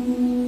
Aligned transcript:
Mm-hmm. 0.00 0.39